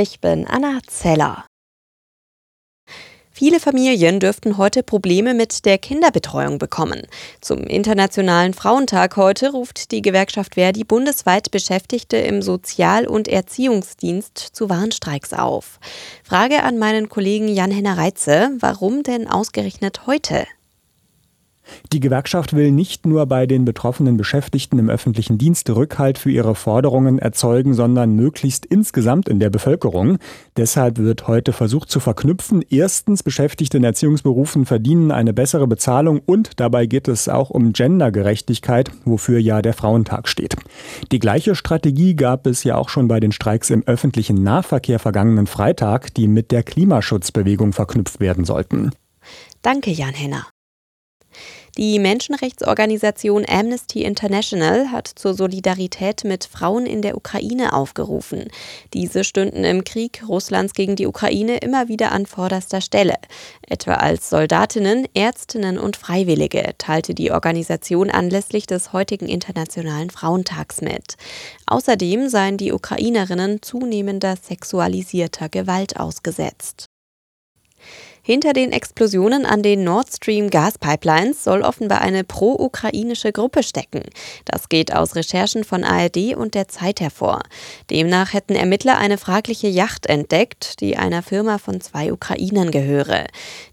[0.00, 1.44] Ich bin Anna Zeller.
[3.32, 7.02] Viele Familien dürften heute Probleme mit der Kinderbetreuung bekommen.
[7.40, 14.70] Zum Internationalen Frauentag heute ruft die Gewerkschaft Verdi bundesweit Beschäftigte im Sozial- und Erziehungsdienst zu
[14.70, 15.80] Warnstreiks auf.
[16.22, 20.46] Frage an meinen Kollegen Jan-Henner Reitze, warum denn ausgerechnet heute?
[21.92, 26.54] Die Gewerkschaft will nicht nur bei den betroffenen Beschäftigten im öffentlichen Dienst Rückhalt für ihre
[26.54, 30.18] Forderungen erzeugen, sondern möglichst insgesamt in der Bevölkerung.
[30.56, 32.62] Deshalb wird heute versucht zu verknüpfen.
[32.68, 38.90] Erstens, Beschäftigte in Erziehungsberufen verdienen eine bessere Bezahlung und dabei geht es auch um Gendergerechtigkeit,
[39.04, 40.56] wofür ja der Frauentag steht.
[41.12, 45.46] Die gleiche Strategie gab es ja auch schon bei den Streiks im öffentlichen Nahverkehr vergangenen
[45.46, 48.90] Freitag, die mit der Klimaschutzbewegung verknüpft werden sollten.
[49.62, 50.46] Danke, Jan Henner.
[51.76, 58.48] Die Menschenrechtsorganisation Amnesty International hat zur Solidarität mit Frauen in der Ukraine aufgerufen.
[58.94, 63.14] Diese stünden im Krieg Russlands gegen die Ukraine immer wieder an vorderster Stelle,
[63.68, 71.16] etwa als Soldatinnen, Ärztinnen und Freiwillige, teilte die Organisation anlässlich des heutigen Internationalen Frauentags mit.
[71.66, 76.88] Außerdem seien die Ukrainerinnen zunehmender sexualisierter Gewalt ausgesetzt.
[78.28, 84.02] Hinter den Explosionen an den Nord Stream Gaspipelines soll offenbar eine pro-ukrainische Gruppe stecken.
[84.44, 87.40] Das geht aus Recherchen von ARD und der Zeit hervor.
[87.88, 93.28] Demnach hätten Ermittler eine fragliche Yacht entdeckt, die einer Firma von zwei Ukrainern gehöre.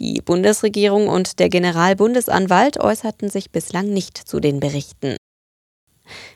[0.00, 5.14] Die Bundesregierung und der Generalbundesanwalt äußerten sich bislang nicht zu den Berichten.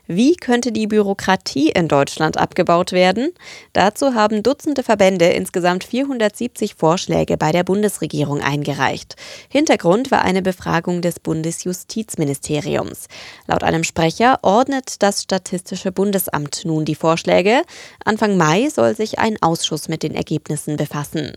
[0.06, 3.32] Wie könnte die Bürokratie in Deutschland abgebaut werden?
[3.72, 9.16] Dazu haben Dutzende Verbände insgesamt 470 Vorschläge bei der Bundesregierung eingereicht.
[9.48, 13.08] Hintergrund war eine Befragung des Bundesjustizministeriums.
[13.46, 17.62] Laut einem Sprecher ordnet das Statistische Bundesamt nun die Vorschläge.
[18.04, 21.32] Anfang Mai soll sich ein Ausschuss mit den Ergebnissen befassen.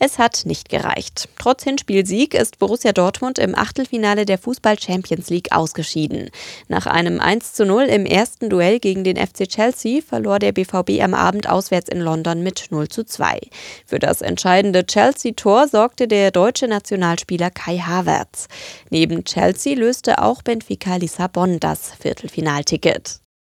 [0.00, 1.28] Es hat nicht gereicht.
[1.38, 6.30] Trotz Hinspielsieg ist Borussia Dortmund im Achtelfinale der Fußball Champions League ausgeschieden.
[6.68, 11.02] Nach einem 1 zu 0 im ersten Duell gegen den FC Chelsea verlor der BVB
[11.02, 13.40] am Abend auswärts in London mit 0 zu 2.
[13.86, 18.46] Für das entscheidende Chelsea-Tor sorgte der deutsche Nationalspieler Kai Havertz.
[18.90, 23.20] Neben Chelsea löste auch Benfica Lissabon das Viertelfinalticket.